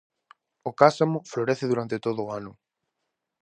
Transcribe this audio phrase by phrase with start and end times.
[0.69, 2.51] O cásamo florece durante todo o ano.